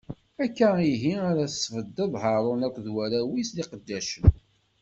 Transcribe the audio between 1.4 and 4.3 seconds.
tesbeddeḍ Haṛun akked warraw-is d lqeddacen.